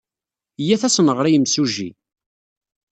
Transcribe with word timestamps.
Iyyat 0.61 0.83
ad 0.87 0.87
as-nɣer 0.93 1.25
i 1.27 1.31
yimsujji. 1.33 1.89